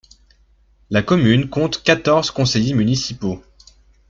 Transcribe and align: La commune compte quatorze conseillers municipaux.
La 0.89 1.03
commune 1.03 1.47
compte 1.47 1.83
quatorze 1.83 2.31
conseillers 2.31 2.73
municipaux. 2.73 3.39